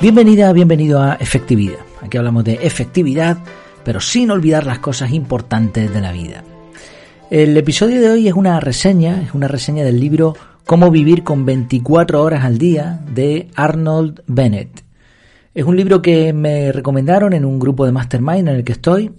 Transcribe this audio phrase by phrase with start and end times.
[0.00, 1.80] Bienvenida, bienvenido a Efectividad.
[2.00, 3.36] Aquí hablamos de efectividad,
[3.84, 6.42] pero sin olvidar las cosas importantes de la vida.
[7.30, 11.44] El episodio de hoy es una reseña, es una reseña del libro Cómo vivir con
[11.44, 14.84] 24 horas al día de Arnold Bennett.
[15.54, 19.12] Es un libro que me recomendaron en un grupo de mastermind en el que estoy.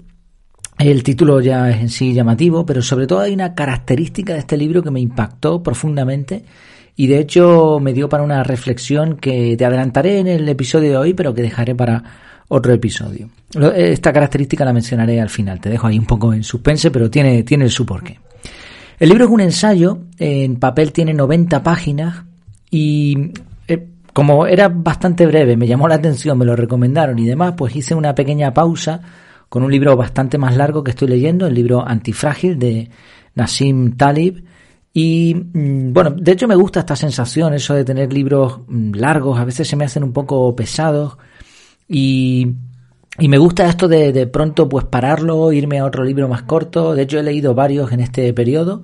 [0.80, 4.58] El título ya es en sí llamativo, pero sobre todo hay una característica de este
[4.58, 6.44] libro que me impactó profundamente
[6.96, 10.98] y de hecho me dio para una reflexión que te adelantaré en el episodio de
[10.98, 12.04] hoy, pero que dejaré para
[12.48, 13.30] otro episodio.
[13.76, 17.44] Esta característica la mencionaré al final, te dejo ahí un poco en suspense, pero tiene,
[17.44, 18.20] tiene su porqué.
[19.00, 22.24] El libro es un ensayo, en papel tiene 90 páginas
[22.70, 23.32] y
[23.68, 27.76] eh, como era bastante breve, me llamó la atención, me lo recomendaron y demás, pues
[27.76, 29.02] hice una pequeña pausa
[29.50, 32.90] con un libro bastante más largo que estoy leyendo, el libro Antifrágil de
[33.36, 34.46] Nassim Talib.
[34.94, 39.40] Y mm, bueno, de hecho me gusta esta sensación, eso de tener libros mm, largos,
[39.40, 41.18] a veces se me hacen un poco pesados
[41.88, 42.56] y,
[43.20, 46.96] y me gusta esto de de pronto pues pararlo, irme a otro libro más corto.
[46.96, 48.82] De hecho he leído varios en este periodo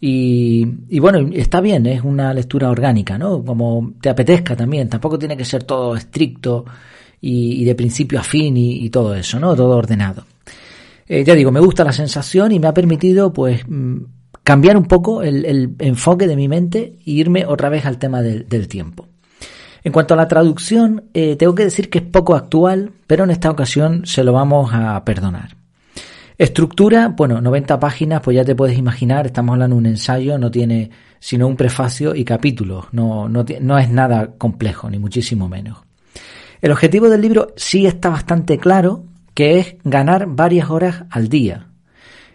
[0.00, 3.44] y, y, bueno, está bien, es una lectura orgánica, ¿no?
[3.44, 6.64] Como te apetezca también, tampoco tiene que ser todo estricto
[7.20, 9.56] y, y de principio a fin y, y, todo eso, ¿no?
[9.56, 10.24] Todo ordenado.
[11.08, 13.98] Eh, ya digo, me gusta la sensación y me ha permitido pues mm,
[14.48, 18.48] cambiar un poco el, enfoque de mi mente e irme otra vez al tema del,
[18.48, 19.06] del tiempo.
[19.84, 23.30] En cuanto a la traducción, eh, tengo que decir que es poco actual, pero en
[23.30, 25.54] esta ocasión se lo vamos a perdonar.
[26.38, 30.50] Estructura, bueno, 90 páginas, pues ya te puedes imaginar, estamos hablando de un ensayo, no
[30.50, 35.76] tiene sino un prefacio y capítulos, no, no, no es nada complejo, ni muchísimo menos.
[36.62, 39.04] El objetivo del libro sí está bastante claro,
[39.34, 41.66] que es ganar varias horas al día.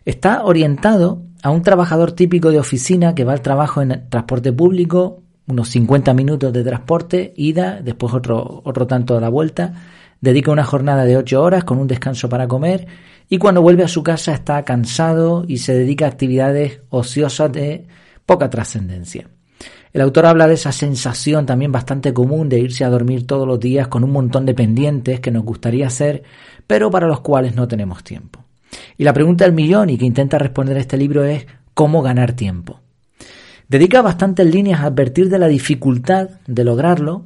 [0.05, 5.23] Está orientado a un trabajador típico de oficina que va al trabajo en transporte público,
[5.45, 9.73] unos 50 minutos de transporte, ida, después otro, otro tanto de la vuelta,
[10.21, 12.87] dedica una jornada de 8 horas con un descanso para comer
[13.27, 17.87] y cuando vuelve a su casa está cansado y se dedica a actividades ociosas de
[18.25, 19.27] poca trascendencia.
[19.91, 23.59] El autor habla de esa sensación también bastante común de irse a dormir todos los
[23.59, 26.23] días con un montón de pendientes que nos gustaría hacer,
[26.67, 28.42] pero para los cuales no tenemos tiempo.
[28.97, 32.79] Y la pregunta del millón y que intenta responder este libro es ¿cómo ganar tiempo?
[33.67, 37.23] Dedica bastantes líneas a advertir de la dificultad de lograrlo.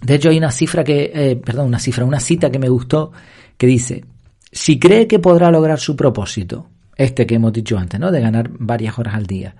[0.00, 3.12] De hecho, hay una cifra que, eh, perdón, una cifra, una cita que me gustó
[3.56, 4.04] que dice,
[4.50, 8.10] si cree que podrá lograr su propósito, este que hemos dicho antes, ¿no?
[8.10, 9.56] De ganar varias horas al día,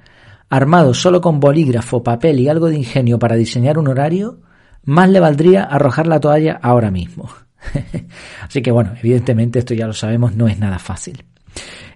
[0.49, 4.41] armado solo con bolígrafo, papel y algo de ingenio para diseñar un horario,
[4.85, 7.29] más le valdría arrojar la toalla ahora mismo.
[8.43, 11.25] Así que bueno, evidentemente esto ya lo sabemos, no es nada fácil.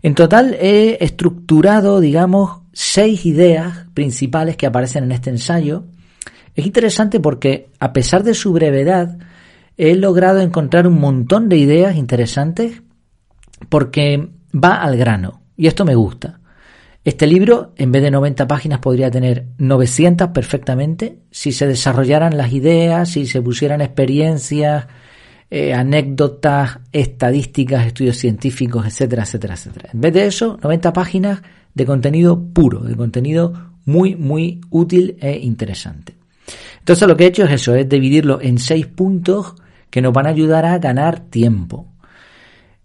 [0.03, 5.85] En total he estructurado, digamos, seis ideas principales que aparecen en este ensayo.
[6.55, 9.19] Es interesante porque, a pesar de su brevedad,
[9.77, 12.83] he logrado encontrar un montón de ideas interesantes
[13.69, 15.43] porque va al grano.
[15.57, 16.41] Y esto me gusta.
[17.05, 22.53] Este libro, en vez de 90 páginas, podría tener 900 perfectamente si se desarrollaran las
[22.53, 24.87] ideas, si se pusieran experiencias,
[25.51, 29.91] eh, anécdotas, estadísticas, estudios científicos, etcétera, etcétera, etcétera.
[29.95, 31.43] En vez de eso, 90 páginas
[31.75, 36.17] de contenido puro, de contenido muy, muy útil e interesante.
[36.81, 39.55] Entonces lo que he hecho es eso, es dividirlo en seis puntos
[39.91, 41.87] que nos van a ayudar a ganar tiempo.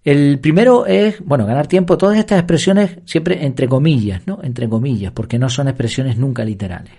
[0.05, 4.39] El primero es, bueno, ganar tiempo, todas estas expresiones siempre entre comillas, ¿no?
[4.43, 6.93] Entre comillas, porque no son expresiones nunca literales.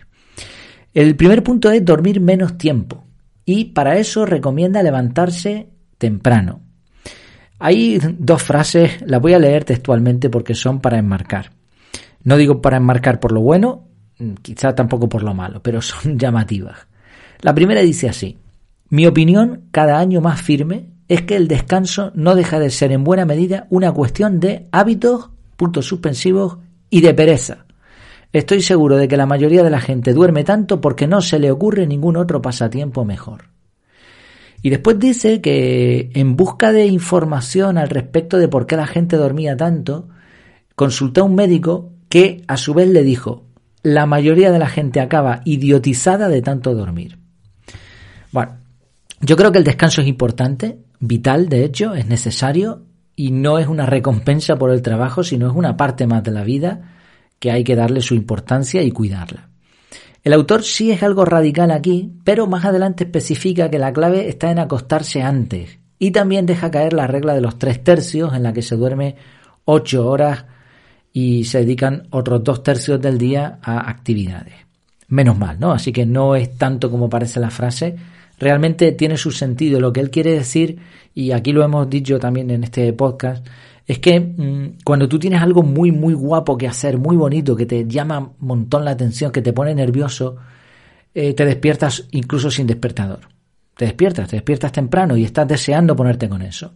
[0.92, 3.04] El primer punto es dormir menos tiempo
[3.44, 5.68] y para eso recomienda levantarse
[5.98, 6.60] temprano.
[7.58, 11.52] Hay dos frases, las voy a leer textualmente porque son para enmarcar.
[12.22, 13.88] No digo para enmarcar por lo bueno,
[14.42, 16.86] quizá tampoco por lo malo, pero son llamativas.
[17.40, 18.38] La primera dice así,
[18.88, 23.04] mi opinión cada año más firme es que el descanso no deja de ser en
[23.04, 26.58] buena medida una cuestión de hábitos, puntos suspensivos
[26.90, 27.66] y de pereza.
[28.34, 31.52] Estoy seguro de que la mayoría de la gente duerme tanto porque no se le
[31.52, 33.44] ocurre ningún otro pasatiempo mejor.
[34.60, 39.16] Y después dice que en busca de información al respecto de por qué la gente
[39.16, 40.08] dormía tanto,
[40.74, 43.44] consultó a un médico que a su vez le dijo,
[43.84, 47.20] la mayoría de la gente acaba idiotizada de tanto dormir.
[48.32, 48.56] Bueno,
[49.20, 52.82] yo creo que el descanso es importante, vital de hecho, es necesario
[53.14, 56.42] y no es una recompensa por el trabajo, sino es una parte más de la
[56.42, 56.90] vida
[57.44, 59.50] que hay que darle su importancia y cuidarla.
[60.22, 64.50] El autor sí es algo radical aquí, pero más adelante especifica que la clave está
[64.50, 68.54] en acostarse antes y también deja caer la regla de los tres tercios en la
[68.54, 69.16] que se duerme
[69.66, 70.46] ocho horas
[71.12, 74.54] y se dedican otros dos tercios del día a actividades.
[75.08, 75.72] Menos mal, ¿no?
[75.72, 77.94] Así que no es tanto como parece la frase,
[78.38, 79.80] realmente tiene su sentido.
[79.80, 80.78] Lo que él quiere decir,
[81.14, 83.46] y aquí lo hemos dicho también en este podcast,
[83.86, 87.66] es que mm, cuando tú tienes algo muy, muy guapo que hacer, muy bonito, que
[87.66, 90.36] te llama un montón la atención, que te pone nervioso,
[91.14, 93.20] eh, te despiertas incluso sin despertador.
[93.76, 96.72] Te despiertas, te despiertas temprano y estás deseando ponerte con eso.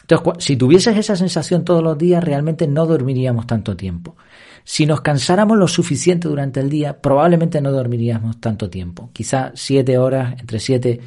[0.00, 4.16] Entonces, si tuvieses esa sensación todos los días, realmente no dormiríamos tanto tiempo.
[4.64, 9.10] Si nos cansáramos lo suficiente durante el día, probablemente no dormiríamos tanto tiempo.
[9.12, 11.00] Quizá siete horas, entre siete,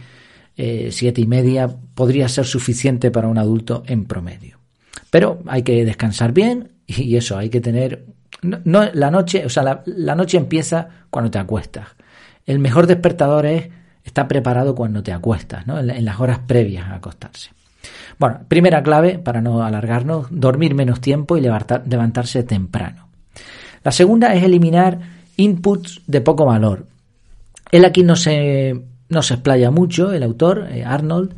[0.56, 4.55] eh, siete y media, podría ser suficiente para un adulto en promedio.
[5.10, 8.06] Pero hay que descansar bien y eso, hay que tener...
[8.42, 11.88] No, la noche, o sea, la, noche empieza cuando te acuestas.
[12.46, 13.70] El mejor despertador es
[14.04, 15.80] estar preparado cuando te acuestas, ¿no?
[15.80, 17.50] en las horas previas a acostarse.
[18.20, 23.08] Bueno, primera clave, para no alargarnos, dormir menos tiempo y levantarse temprano.
[23.84, 25.00] La segunda es eliminar
[25.38, 26.88] inputs de poco valor.
[27.72, 31.36] Él aquí no se, no se explaya mucho, el autor, eh, Arnold,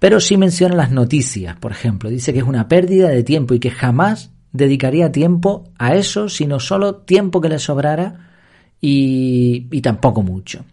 [0.00, 2.08] pero sí menciona las noticias, por ejemplo.
[2.10, 6.58] Dice que es una pérdida de tiempo y que jamás dedicaría tiempo a eso, sino
[6.58, 8.30] solo tiempo que le sobrara
[8.80, 10.64] y, tampoco mucho.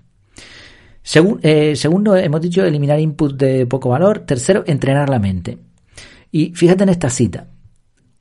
[1.41, 4.19] Eh, segundo, hemos dicho eliminar inputs de poco valor.
[4.19, 5.57] Tercero, entrenar la mente.
[6.31, 7.47] Y fíjate en esta cita.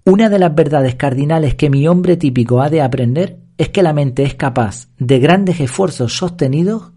[0.05, 3.93] Una de las verdades cardinales que mi hombre típico ha de aprender es que la
[3.93, 6.91] mente es capaz de grandes esfuerzos sostenidos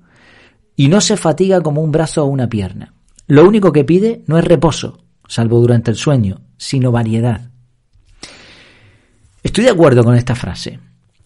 [0.76, 2.96] y no se fatiga como un brazo o una pierna.
[3.30, 7.52] Lo único que pide no es reposo, salvo durante el sueño, sino variedad.
[9.44, 10.80] Estoy de acuerdo con esta frase.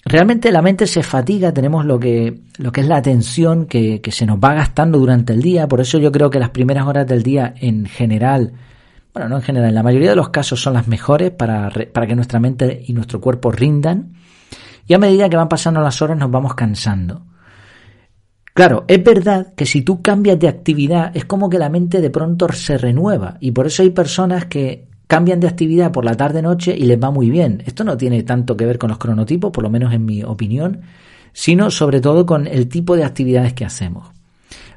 [0.03, 4.25] Realmente la mente se fatiga, tenemos lo que, lo que es la atención que, se
[4.25, 7.23] nos va gastando durante el día, por eso yo creo que las primeras horas del
[7.23, 8.51] día en general
[9.13, 12.05] bueno, no en general, en la mayoría de los casos son las mejores para, para
[12.05, 14.15] que nuestra mente y nuestro cuerpo rindan.
[14.87, 17.23] Y a medida que van pasando las horas nos vamos cansando.
[18.53, 22.11] Claro, es verdad que si tú cambias de actividad es como que la mente de
[22.11, 26.75] pronto se renueva y por eso hay personas que cambian de actividad por la tarde-noche
[26.77, 27.63] y les va muy bien.
[27.65, 30.81] Esto no tiene tanto que ver con los cronotipos, por lo menos en mi opinión,
[31.31, 34.11] sino sobre todo con el tipo de actividades que hacemos.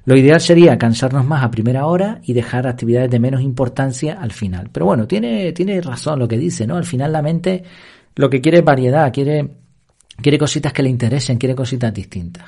[0.07, 4.33] Lo ideal sería cansarnos más a primera hora y dejar actividades de menos importancia al
[4.33, 4.71] final.
[4.73, 6.77] Pero bueno, tiene, tiene razón lo que dice, ¿no?
[6.77, 7.63] Al final la mente
[8.15, 9.51] lo que quiere es variedad, quiere,
[10.23, 12.45] quiere cositas que le interesen, quiere cositas distintas.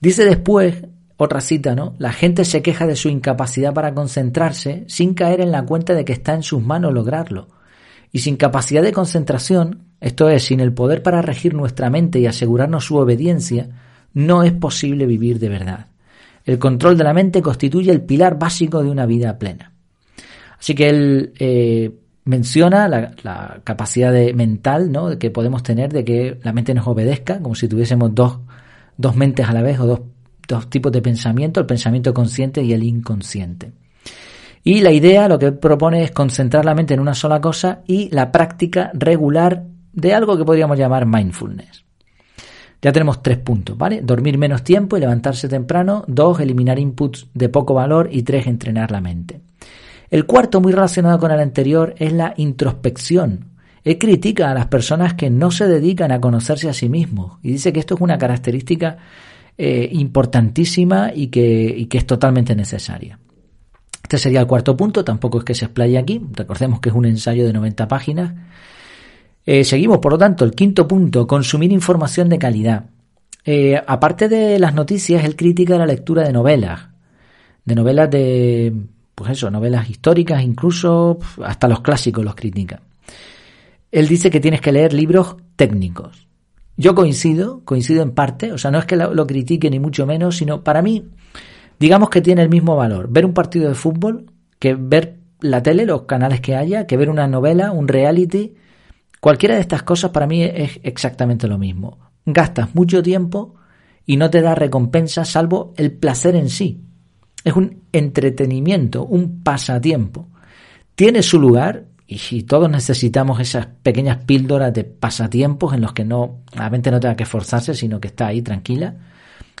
[0.00, 0.84] Dice después,
[1.16, 1.94] otra cita, ¿no?
[1.98, 6.04] La gente se queja de su incapacidad para concentrarse sin caer en la cuenta de
[6.04, 7.48] que está en sus manos lograrlo.
[8.10, 12.26] Y sin capacidad de concentración, esto es, sin el poder para regir nuestra mente y
[12.26, 13.68] asegurarnos su obediencia,
[14.14, 15.86] no es posible vivir de verdad.
[16.44, 19.72] El control de la mente constituye el pilar básico de una vida plena.
[20.58, 21.92] Así que él eh,
[22.24, 25.18] menciona la, capacidad de, mental ¿no?
[25.18, 28.38] que podemos tener de que la mente nos obedezca, como si tuviésemos dos,
[29.00, 30.00] dos mentes a la vez o dos,
[30.46, 33.72] dos tipos de pensamiento, el pensamiento consciente y el inconsciente.
[34.62, 38.10] Y la idea, lo que propone es concentrar la mente en una sola cosa y
[38.10, 41.84] la práctica regular de algo que podríamos llamar mindfulness.
[42.82, 44.00] Ya tenemos tres puntos, ¿vale?
[44.02, 46.04] Dormir menos tiempo y levantarse temprano.
[46.06, 48.08] Dos, eliminar inputs de poco valor.
[48.10, 49.40] Y tres, entrenar la mente.
[50.10, 53.49] El cuarto, muy relacionado con el anterior, es la introspección.
[53.84, 57.52] Él critica a las personas que no se dedican a conocerse a sí mismos y
[57.52, 58.98] dice que esto es una característica
[59.56, 63.18] eh, importantísima y que, es totalmente necesaria.
[64.02, 67.06] Este sería el cuarto punto, tampoco es que se explaye aquí, recordemos que es un
[67.06, 68.32] ensayo de 90 páginas
[69.46, 72.84] eh, seguimos, por lo tanto, el quinto punto, consumir información de calidad.
[73.44, 76.88] Eh, aparte de las noticias, él critica la lectura de novelas,
[77.64, 78.72] de novelas de,
[79.14, 82.80] pues eso, novelas históricas, incluso hasta los clásicos los critica.
[83.92, 86.28] Él dice que tienes que leer libros técnicos.
[86.76, 90.06] Yo coincido, coincido en parte, o sea, no es que lo, lo critique ni mucho
[90.06, 91.08] menos, sino para mí,
[91.78, 94.26] digamos que tiene el mismo valor ver un partido de fútbol
[94.58, 98.54] que ver la tele, los canales que haya, que ver una novela, un reality,
[99.20, 101.98] Cualquiera de estas cosas para mí es exactamente lo mismo.
[102.24, 103.54] Gastas mucho tiempo
[104.06, 106.80] y no te da recompensa salvo el placer en sí.
[107.44, 110.28] Es un entretenimiento, un pasatiempo.
[110.94, 116.40] Tiene su lugar y todos necesitamos esas pequeñas píldoras de pasatiempos en los que no
[116.52, 118.96] la mente no tenga que esforzarse, sino que está ahí tranquila.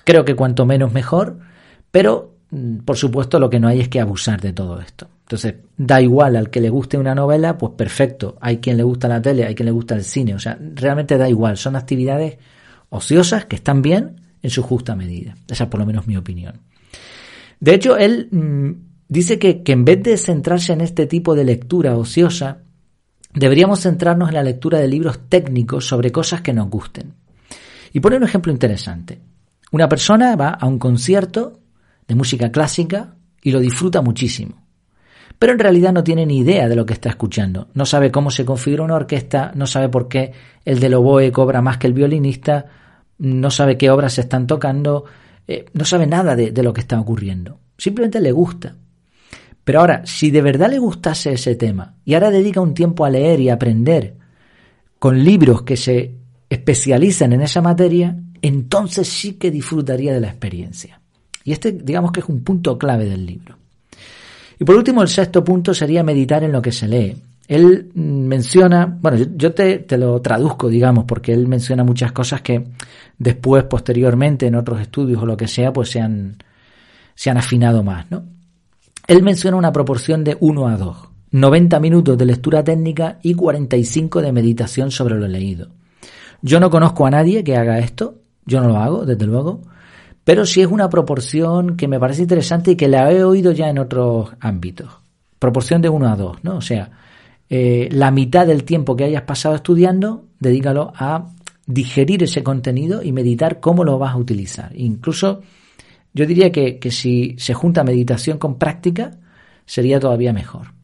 [0.02, 1.38] Creo que cuanto menos mejor,
[1.92, 5.06] pero mm, por supuesto lo que no hay es que abusar de todo esto.
[5.22, 8.36] Entonces, da igual al que le guste una novela, pues perfecto.
[8.40, 10.34] Hay quien le gusta la tele, hay quien le gusta el cine.
[10.34, 11.56] O sea, realmente da igual.
[11.56, 12.38] Son actividades
[12.88, 15.36] ociosas que están bien en su justa medida.
[15.46, 16.54] Esa es por lo menos mi opinión.
[17.60, 21.98] De hecho, él mm, dice que, en vez de centrarse en este tipo de lectura
[21.98, 22.62] ociosa,
[23.34, 27.14] deberíamos centrarnos en la lectura de libros técnicos sobre cosas que nos gusten.
[27.92, 29.20] Y pone un ejemplo interesante.
[29.72, 31.60] Una persona va a un concierto
[32.06, 34.64] de música clásica y lo disfruta muchísimo.
[35.38, 37.68] Pero en realidad no tiene ni idea de lo que está escuchando.
[37.74, 40.32] No sabe cómo se configura una orquesta, no sabe por qué
[40.64, 42.66] el del oboe cobra más que el violinista,
[43.18, 45.04] no sabe qué obras se están tocando,
[45.48, 47.58] eh, no sabe nada de lo que está ocurriendo.
[47.76, 48.76] Simplemente le gusta.
[49.70, 53.08] Pero ahora, si de verdad le gustase ese tema y ahora dedica un tiempo a
[53.08, 54.16] leer y aprender
[54.98, 56.16] con libros que se
[56.48, 61.00] especializan en esa materia, entonces sí que disfrutaría de la experiencia.
[61.44, 63.58] Y este, digamos que es un punto clave del libro.
[64.58, 67.16] Y por último, el sexto punto sería meditar en lo que se lee.
[67.46, 72.64] Él menciona, bueno, yo te, te, lo traduzco, digamos, porque él menciona muchas cosas que
[73.16, 76.38] después, posteriormente, en otros estudios o lo que sea, pues se han,
[77.14, 78.39] se han afinado más, ¿no?
[79.10, 80.96] Él menciona una proporción de 1 a 2,
[81.32, 85.66] 90 minutos de lectura técnica y 45 de meditación sobre lo leído.
[86.42, 89.62] Yo no conozco a nadie que haga esto, yo no lo hago, desde luego,
[90.22, 93.68] pero sí es una proporción que me parece interesante y que la he oído ya
[93.68, 95.00] en otros ámbitos.
[95.40, 96.58] Proporción de 1 a 2, ¿no?
[96.58, 96.92] O sea,
[97.48, 101.26] eh, la mitad del tiempo que hayas pasado estudiando, dedícalo a
[101.66, 104.70] digerir ese contenido y meditar cómo lo vas a utilizar.
[104.76, 105.40] Incluso
[106.12, 109.12] yo diría que, que si se junta meditación con práctica,
[109.66, 110.80] sería todavía mejor.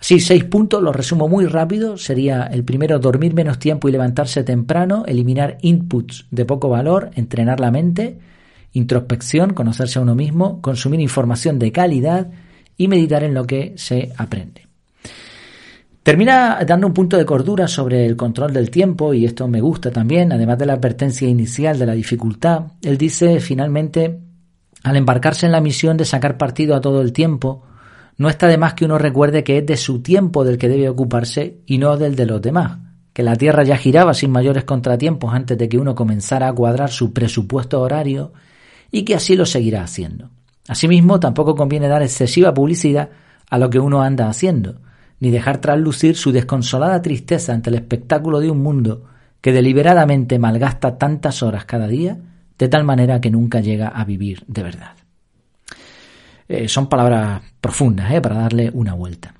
[0.00, 1.96] Así, seis puntos, los resumo muy rápido.
[1.96, 7.58] Sería el primero, dormir menos tiempo y levantarse temprano, eliminar inputs de poco valor, entrenar
[7.58, 8.18] la mente,
[8.72, 12.28] introspección, conocerse a uno mismo, consumir información de calidad
[12.76, 14.68] y meditar en lo que se aprende.
[16.08, 19.90] Termina dando un punto de cordura sobre el control del tiempo, y esto me gusta
[19.90, 22.62] también, además de la advertencia inicial de la dificultad.
[22.80, 24.18] Él dice finalmente,
[24.84, 27.62] al embarcarse en la misión de sacar partido a todo el tiempo,
[28.16, 30.88] no está de más que uno recuerde que es de su tiempo del que debe
[30.88, 32.78] ocuparse y no del de los demás,
[33.12, 36.90] que la Tierra ya giraba sin mayores contratiempos antes de que uno comenzara a cuadrar
[36.90, 38.32] su presupuesto horario
[38.90, 40.30] y que así lo seguirá haciendo.
[40.68, 43.10] Asimismo, tampoco conviene dar excesiva publicidad
[43.50, 44.76] a lo que uno anda haciendo,
[45.20, 49.04] ni dejar traslucir su desconsolada tristeza ante el espectáculo de un mundo
[49.40, 52.18] que deliberadamente malgasta tantas horas cada día,
[52.58, 54.92] de tal manera que nunca llega a vivir de verdad.
[56.48, 59.34] Eh, son palabras profundas eh, para darle una vuelta.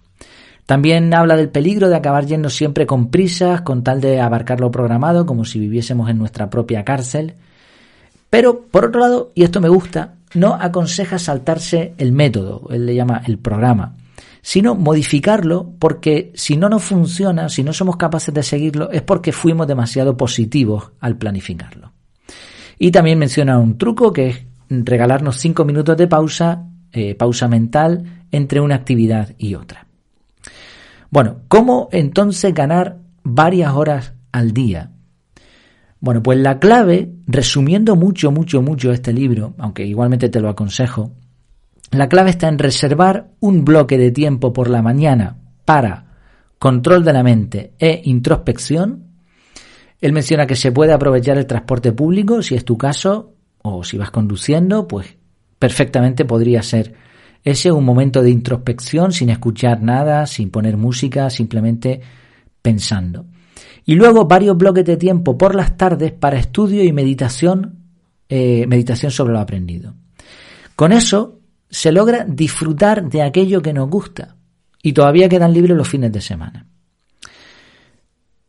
[0.67, 4.71] También habla del peligro de acabar yendo siempre con prisas, con tal de abarcar lo
[4.71, 7.37] programado, como si viviésemos en nuestra propia cárcel.
[8.29, 12.95] Pero, por otro lado, y esto me gusta, no aconseja saltarse el método, él le
[12.95, 13.97] llama el programa,
[14.49, 19.31] sino modificarlo porque si no nos funciona, si no somos capaces de seguirlo, es porque
[19.31, 21.93] fuimos demasiado positivos al planificarlo.
[22.79, 28.25] Y también menciona un truco que es regalarnos cinco minutos de pausa, eh, pausa mental
[28.33, 29.87] entre una actividad y otra.
[31.11, 34.93] Bueno, ¿cómo entonces ganar varias horas al día?
[36.01, 41.13] Bueno, pues la clave, resumiendo mucho, mucho, mucho este libro, aunque igualmente te lo aconsejo,
[41.91, 46.07] la clave está en reservar un bloque de tiempo por la mañana para
[46.59, 49.05] control de la mente e introspección.
[50.01, 53.97] Él menciona que se puede aprovechar el transporte público, si es tu caso, o si
[53.99, 55.17] vas conduciendo, pues
[55.59, 56.95] perfectamente podría ser
[57.43, 62.01] ese un momento de introspección sin escuchar nada, sin poner música, simplemente
[62.61, 63.27] pensando.
[63.85, 67.79] Y luego varios bloques de tiempo por las tardes para estudio y meditación,
[68.29, 69.95] eh, meditación sobre lo aprendido.
[70.77, 71.38] Con eso
[71.71, 74.37] se logra disfrutar de aquello que nos gusta
[74.83, 76.67] y todavía quedan libres los fines de semana.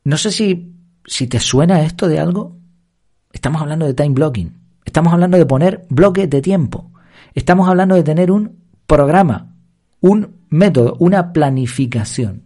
[0.03, 0.73] No sé si,
[1.05, 2.57] si te suena esto de algo.
[3.31, 4.57] Estamos hablando de time blocking.
[4.85, 6.91] Estamos hablando de poner bloques de tiempo.
[7.33, 9.55] Estamos hablando de tener un programa,
[9.99, 12.43] un método, una planificación.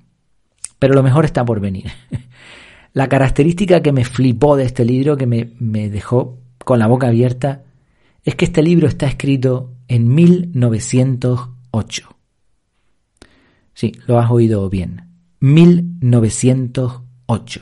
[0.79, 1.91] Pero lo mejor está por venir.
[2.93, 7.07] La característica que me flipó de este libro, que me, me dejó con la boca
[7.07, 7.63] abierta,
[8.23, 12.17] es que este libro está escrito en 1908.
[13.75, 15.03] Sí, lo has oído bien.
[15.39, 17.61] 1908.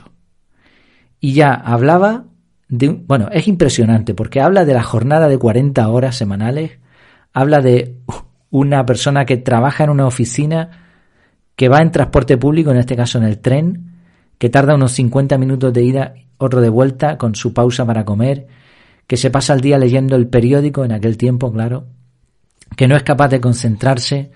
[1.20, 2.24] Y ya hablaba
[2.70, 2.88] de...
[2.88, 6.78] Bueno, es impresionante porque habla de la jornada de 40 horas semanales,
[7.34, 7.98] habla de
[8.48, 10.70] una persona que trabaja en una oficina,
[11.54, 13.92] que va en transporte público, en este caso en el tren,
[14.38, 18.46] que tarda unos 50 minutos de ida, otro de vuelta, con su pausa para comer,
[19.06, 21.88] que se pasa el día leyendo el periódico en aquel tiempo, claro,
[22.76, 24.30] que no es capaz de concentrarse,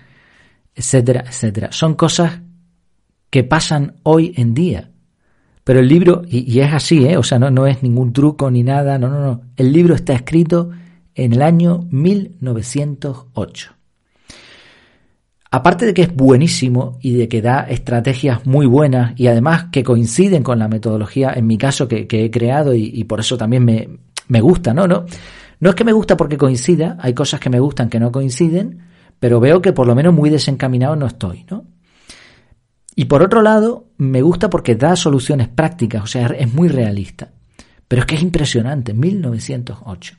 [0.75, 1.71] etcétera, etcétera.
[1.71, 2.39] Son cosas
[3.29, 4.91] que pasan hoy en día.
[5.63, 7.17] Pero el libro, y, es así, ¿eh?
[7.17, 9.41] o sea, no, no es ningún truco ni nada, no, no, no.
[9.57, 10.69] El libro está escrito
[11.13, 13.73] en el año 1908.
[15.49, 19.83] Aparte de que es buenísimo y de que da estrategias muy buenas y además que
[19.83, 23.65] coinciden con la metodología, en mi caso, que, he creado y, y, por eso también
[23.65, 23.89] me,
[24.27, 24.87] me gusta, ¿no?
[24.87, 25.05] ¿no?
[25.59, 28.79] No es que me gusta porque coincida, hay cosas que me gustan que no coinciden,
[29.19, 31.65] pero veo que por lo menos muy desencaminado no estoy, ¿no?
[32.95, 37.29] Y por otro lado, me gusta porque da soluciones prácticas, o sea, es muy realista.
[37.87, 40.15] Pero es que es impresionante, 1908.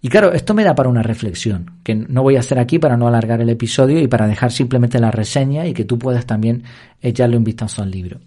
[0.00, 2.96] Y claro, esto me da para una reflexión, que no voy a hacer aquí para
[2.96, 6.62] no alargar el episodio y para dejar simplemente la reseña y que tú puedas también
[7.00, 8.20] echarle un vistazo al libro.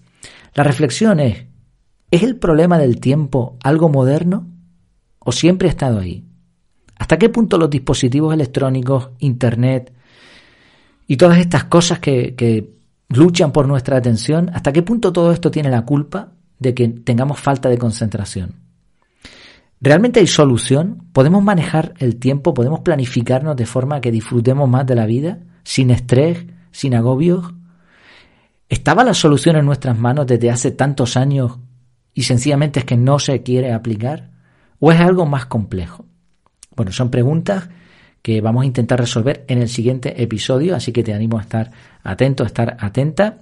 [0.54, 1.46] La reflexión es,
[2.12, 4.48] ¿es el problema del tiempo algo moderno
[5.20, 6.26] o siempre ha estado ahí?
[7.02, 9.92] ¿Hasta qué punto los dispositivos electrónicos, Internet
[11.08, 12.76] y todas estas cosas que,
[13.10, 17.40] luchan por nuestra atención, hasta qué punto todo esto tiene la culpa de que tengamos
[17.40, 18.54] falta de concentración?
[19.80, 21.08] ¿Realmente hay solución?
[21.12, 22.54] ¿Podemos manejar el tiempo?
[22.54, 25.40] ¿Podemos planificarnos de forma que disfrutemos más de la vida?
[25.64, 26.46] ¿Sin estrés?
[26.70, 27.52] ¿Sin agobios?
[28.70, 31.58] ¿Estaba la solución en nuestras manos desde hace tantos años
[32.14, 34.30] y sencillamente es que no se quiere aplicar?
[34.78, 36.06] ¿O es algo más complejo?
[36.76, 37.70] Bueno, son preguntas
[38.22, 41.72] que vamos a intentar resolver en el siguiente episodio, así que te animo a estar
[42.04, 43.40] atento, a estar atenta.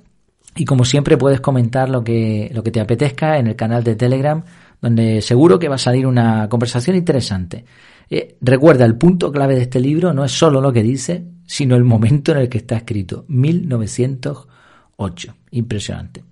[0.55, 3.95] Y como siempre puedes comentar lo que, lo que te apetezca en el canal de
[3.95, 4.43] Telegram
[4.81, 7.65] donde seguro que va a salir una conversación interesante.
[8.09, 11.75] Eh, recuerda, el punto clave de este libro no es solo lo que dice, sino
[11.75, 15.35] el momento en el que está escrito, 1908.
[15.51, 16.23] Impresionante.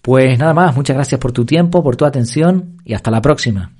[0.00, 3.72] Pues nada más, muchas gracias por tu tiempo, por tu atención y hasta la próxima.